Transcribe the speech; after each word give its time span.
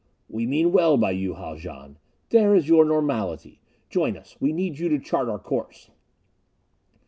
"We 0.27 0.47
mean 0.47 0.71
well 0.71 0.97
by 0.97 1.11
you, 1.11 1.35
Haljan. 1.35 1.99
There 2.29 2.55
is 2.55 2.67
your 2.67 2.85
normality. 2.85 3.61
Join 3.87 4.17
us. 4.17 4.35
We 4.39 4.51
need 4.51 4.79
you 4.79 4.89
to 4.89 4.97
chart 4.97 5.29
our 5.29 5.37
course." 5.37 5.91